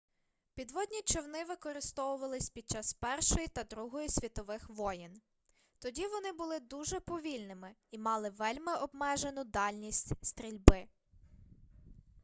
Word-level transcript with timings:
підводні 0.55 1.01
човни 1.01 1.43
використовувались 1.45 2.49
під 2.49 2.69
час 2.69 2.93
першої 2.93 3.47
та 3.47 3.63
другої 3.63 4.09
світових 4.09 4.69
воєн 4.69 5.21
тоді 5.79 6.07
вони 6.07 6.31
були 6.31 6.59
дуже 6.59 6.99
повільними 6.99 7.75
і 7.91 7.97
мали 7.97 8.29
вельми 8.29 8.75
обмежену 8.77 9.43
дальність 9.43 10.13
стрільби 10.25 10.85